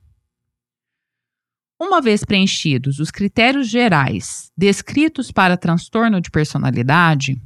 Uma 1.79 2.01
vez 2.01 2.25
preenchidos 2.25 2.99
os 2.99 3.09
critérios 3.09 3.69
gerais 3.69 4.51
descritos 4.57 5.31
para 5.31 5.55
transtorno 5.55 6.19
de 6.19 6.29
personalidade, 6.29 7.41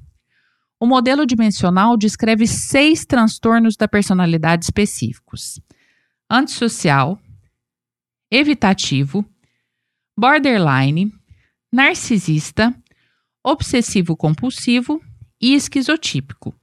o 0.80 0.88
modelo 0.88 1.26
dimensional 1.26 1.96
descreve 1.96 2.48
seis 2.48 3.06
transtornos 3.06 3.78
da 3.78 3.88
personalidade 3.88 4.66
específicos: 4.66 5.62
antissocial, 6.30 7.20
evitativo, 8.32 9.24
borderline, 10.18 11.14
narcisista, 11.72 12.76
obsessivo-compulsivo 13.44 15.00
e 15.40 15.54
esquizotípico. 15.54 16.56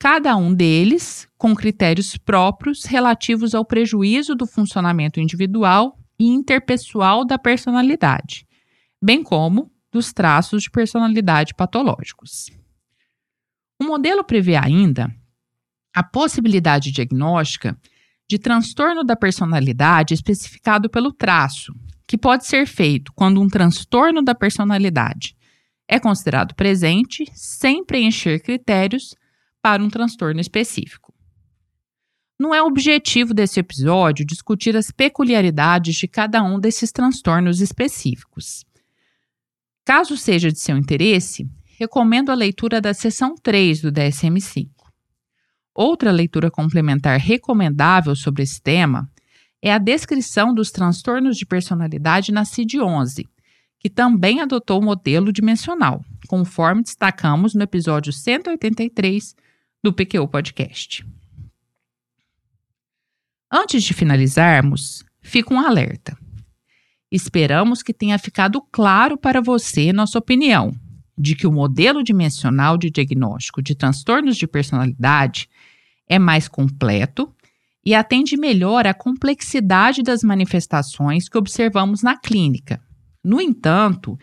Cada 0.00 0.36
um 0.36 0.54
deles 0.54 1.28
com 1.36 1.54
critérios 1.54 2.16
próprios 2.16 2.84
relativos 2.84 3.54
ao 3.54 3.64
prejuízo 3.64 4.34
do 4.34 4.46
funcionamento 4.46 5.18
individual 5.18 5.98
e 6.18 6.26
interpessoal 6.26 7.24
da 7.24 7.36
personalidade, 7.36 8.46
bem 9.02 9.24
como 9.24 9.72
dos 9.90 10.12
traços 10.12 10.62
de 10.62 10.70
personalidade 10.70 11.52
patológicos. 11.54 12.48
O 13.80 13.84
modelo 13.84 14.22
prevê 14.22 14.54
ainda 14.54 15.12
a 15.94 16.02
possibilidade 16.02 16.92
diagnóstica 16.92 17.76
de 18.30 18.38
transtorno 18.38 19.02
da 19.02 19.16
personalidade 19.16 20.14
especificado 20.14 20.88
pelo 20.88 21.12
traço, 21.12 21.74
que 22.06 22.16
pode 22.16 22.46
ser 22.46 22.66
feito 22.66 23.12
quando 23.14 23.40
um 23.40 23.48
transtorno 23.48 24.22
da 24.22 24.34
personalidade 24.34 25.36
é 25.88 25.98
considerado 25.98 26.54
presente 26.54 27.24
sem 27.32 27.82
preencher 27.82 28.40
critérios 28.40 29.16
para 29.68 29.84
um 29.84 29.90
transtorno 29.90 30.40
específico. 30.40 31.12
Não 32.40 32.54
é 32.54 32.62
objetivo 32.62 33.34
desse 33.34 33.60
episódio 33.60 34.24
discutir 34.24 34.74
as 34.74 34.90
peculiaridades 34.90 35.96
de 35.96 36.08
cada 36.08 36.42
um 36.42 36.58
desses 36.58 36.90
transtornos 36.90 37.60
específicos. 37.60 38.64
Caso 39.84 40.16
seja 40.16 40.50
de 40.50 40.58
seu 40.58 40.74
interesse, 40.74 41.46
recomendo 41.78 42.30
a 42.30 42.34
leitura 42.34 42.80
da 42.80 42.94
seção 42.94 43.34
3 43.34 43.82
do 43.82 43.92
DSM-5. 43.92 44.70
Outra 45.74 46.10
leitura 46.10 46.50
complementar 46.50 47.18
recomendável 47.20 48.16
sobre 48.16 48.44
esse 48.44 48.62
tema 48.62 49.06
é 49.60 49.70
a 49.70 49.76
descrição 49.76 50.54
dos 50.54 50.70
transtornos 50.70 51.36
de 51.36 51.44
personalidade 51.44 52.32
na 52.32 52.44
CID-11, 52.44 53.26
que 53.78 53.90
também 53.90 54.40
adotou 54.40 54.80
o 54.80 54.84
modelo 54.84 55.30
dimensional, 55.30 56.02
conforme 56.26 56.82
destacamos 56.82 57.54
no 57.54 57.62
episódio 57.62 58.14
183 58.14 59.36
do 59.82 59.92
PQU 59.92 60.26
Podcast. 60.26 61.06
Antes 63.50 63.82
de 63.82 63.94
finalizarmos, 63.94 65.04
fica 65.22 65.54
um 65.54 65.60
alerta. 65.60 66.18
Esperamos 67.10 67.82
que 67.82 67.94
tenha 67.94 68.18
ficado 68.18 68.60
claro 68.70 69.16
para 69.16 69.40
você 69.40 69.92
nossa 69.92 70.18
opinião 70.18 70.74
de 71.16 71.34
que 71.34 71.46
o 71.46 71.52
modelo 71.52 72.02
dimensional 72.02 72.76
de 72.76 72.90
diagnóstico 72.90 73.62
de 73.62 73.74
transtornos 73.74 74.36
de 74.36 74.46
personalidade 74.46 75.48
é 76.06 76.18
mais 76.18 76.46
completo 76.46 77.34
e 77.84 77.94
atende 77.94 78.36
melhor 78.36 78.86
à 78.86 78.92
complexidade 78.92 80.02
das 80.02 80.22
manifestações 80.22 81.28
que 81.28 81.38
observamos 81.38 82.02
na 82.02 82.16
clínica. 82.16 82.80
No 83.24 83.40
entanto, 83.40 84.18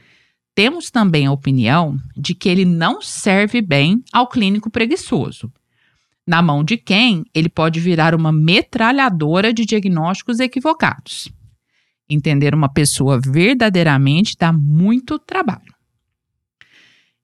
temos 0.55 0.89
também 0.89 1.27
a 1.27 1.31
opinião 1.33 1.99
de 2.15 2.33
que 2.33 2.47
ele 2.47 2.63
não 2.63 3.01
serve 3.01 3.61
bem 3.61 4.01
ao 4.13 4.27
clínico 4.27 4.71
preguiçoso. 4.71 5.51
Na 6.25 6.41
mão 6.41 6.63
de 6.63 6.77
quem 6.77 7.25
ele 7.33 7.49
pode 7.49 7.79
virar 7.81 8.15
uma 8.15 8.31
metralhadora 8.31 9.53
de 9.53 9.65
diagnósticos 9.65 10.39
equivocados. 10.39 11.27
Entender 12.09 12.55
uma 12.55 12.69
pessoa 12.69 13.19
verdadeiramente 13.19 14.35
dá 14.39 14.53
muito 14.53 15.19
trabalho. 15.19 15.75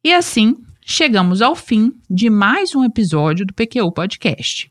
E 0.04 0.12
assim, 0.12 0.58
chegamos 0.86 1.41
ao 1.41 1.56
fim 1.56 1.94
de 2.10 2.30
mais 2.30 2.76
um 2.76 2.84
episódio 2.84 3.46
do 3.46 3.54
PQU 3.54 3.91
Podcast, 3.94 4.70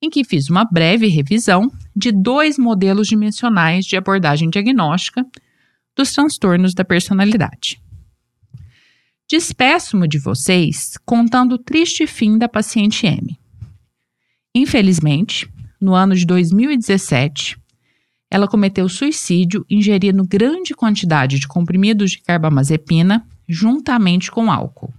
em 0.00 0.08
que 0.08 0.24
fiz 0.24 0.48
uma 0.48 0.64
breve 0.64 1.06
revisão 1.08 1.70
de 1.94 2.10
dois 2.10 2.56
modelos 2.56 3.08
dimensionais 3.08 3.84
de 3.84 3.96
abordagem 3.96 4.48
diagnóstica 4.48 5.24
dos 5.96 6.12
transtornos 6.12 6.74
da 6.74 6.84
personalidade. 6.84 7.80
Despeço-me 9.28 10.06
de 10.06 10.18
vocês 10.18 10.98
contando 11.04 11.54
o 11.54 11.58
triste 11.58 12.06
fim 12.06 12.36
da 12.36 12.48
paciente 12.48 13.06
M. 13.06 13.38
Infelizmente, 14.54 15.48
no 15.80 15.94
ano 15.94 16.14
de 16.14 16.26
2017, 16.26 17.58
ela 18.30 18.48
cometeu 18.48 18.88
suicídio 18.88 19.64
ingerindo 19.70 20.26
grande 20.26 20.74
quantidade 20.74 21.38
de 21.38 21.48
comprimidos 21.48 22.12
de 22.12 22.18
carbamazepina 22.18 23.26
juntamente 23.48 24.30
com 24.30 24.50
álcool. 24.50 24.92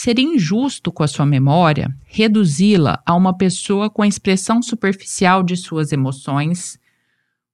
Seria 0.00 0.24
injusto 0.24 0.92
com 0.92 1.02
a 1.02 1.08
sua 1.08 1.26
memória 1.26 1.92
reduzi-la 2.04 3.02
a 3.04 3.14
uma 3.14 3.36
pessoa 3.36 3.90
com 3.90 4.02
a 4.02 4.06
expressão 4.06 4.62
superficial 4.62 5.42
de 5.42 5.56
suas 5.56 5.90
emoções 5.90 6.78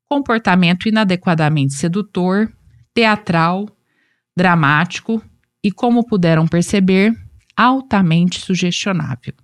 comportamento 0.08 0.88
inadequadamente 0.88 1.74
sedutor, 1.74 2.52
teatral, 2.92 3.68
dramático 4.36 5.22
e, 5.62 5.70
como 5.70 6.06
puderam 6.06 6.46
perceber, 6.46 7.14
altamente 7.56 8.40
sugestionável. 8.40 9.34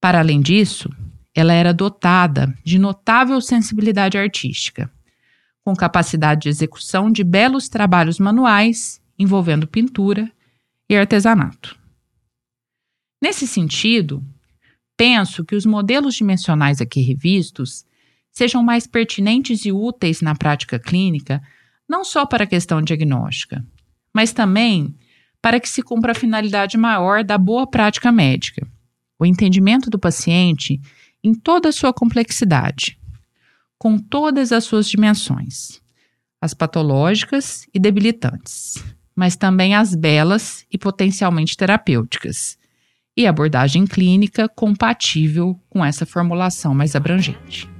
Para 0.00 0.18
além 0.18 0.40
disso, 0.40 0.90
ela 1.34 1.52
era 1.52 1.72
dotada 1.72 2.56
de 2.62 2.78
notável 2.78 3.40
sensibilidade 3.40 4.16
artística, 4.16 4.90
com 5.64 5.74
capacidade 5.74 6.42
de 6.42 6.48
execução 6.50 7.10
de 7.10 7.24
belos 7.24 7.68
trabalhos 7.68 8.18
manuais 8.18 9.00
envolvendo 9.18 9.66
pintura 9.66 10.30
e 10.88 10.96
artesanato. 10.96 11.78
Nesse 13.22 13.46
sentido, 13.46 14.22
penso 14.96 15.44
que 15.44 15.56
os 15.56 15.64
modelos 15.64 16.14
dimensionais 16.14 16.80
aqui 16.80 17.00
revistos 17.00 17.86
sejam 18.34 18.62
mais 18.62 18.86
pertinentes 18.86 19.64
e 19.64 19.72
úteis 19.72 20.20
na 20.20 20.34
prática 20.34 20.78
clínica, 20.78 21.40
não 21.88 22.04
só 22.04 22.26
para 22.26 22.44
a 22.44 22.46
questão 22.46 22.82
diagnóstica, 22.82 23.64
mas 24.12 24.32
também 24.32 24.94
para 25.40 25.60
que 25.60 25.68
se 25.68 25.82
cumpra 25.82 26.12
a 26.12 26.14
finalidade 26.14 26.76
maior 26.76 27.22
da 27.22 27.38
boa 27.38 27.66
prática 27.66 28.10
médica, 28.10 28.66
o 29.18 29.24
entendimento 29.24 29.88
do 29.88 29.98
paciente 29.98 30.80
em 31.22 31.32
toda 31.32 31.68
a 31.68 31.72
sua 31.72 31.92
complexidade, 31.92 32.98
com 33.78 33.98
todas 33.98 34.52
as 34.52 34.64
suas 34.64 34.88
dimensões, 34.88 35.80
as 36.40 36.52
patológicas 36.52 37.66
e 37.72 37.78
debilitantes, 37.78 38.82
mas 39.14 39.36
também 39.36 39.74
as 39.74 39.94
belas 39.94 40.66
e 40.70 40.76
potencialmente 40.76 41.56
terapêuticas, 41.56 42.58
e 43.16 43.26
abordagem 43.26 43.86
clínica 43.86 44.48
compatível 44.48 45.58
com 45.70 45.84
essa 45.84 46.04
formulação 46.04 46.74
mais 46.74 46.96
abrangente. 46.96 47.73